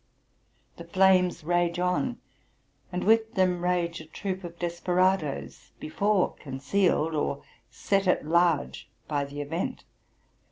The 0.77 0.83
flames 0.85 1.43
rage 1.43 1.77
on; 1.77 2.19
and 2.91 3.03
with 3.03 3.35
them 3.35 3.63
rage 3.63 4.01
a 4.01 4.05
troop 4.07 4.43
of 4.43 4.57
desperadoes, 4.57 5.73
before 5.79 6.33
concealed, 6.39 7.13
or 7.13 7.43
set 7.69 8.07
at 8.07 8.25
large 8.25 8.89
by 9.07 9.25
the 9.25 9.41
event. 9.41 9.83